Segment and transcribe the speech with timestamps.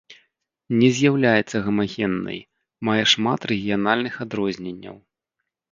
[0.83, 2.39] Не з'яўляецца гамагеннай,
[2.91, 4.95] мае шмат рэгіянальных адрозненняў.